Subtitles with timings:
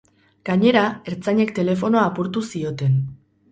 [0.49, 3.01] Gainera, ertzainek telefonoa apurtu zioten.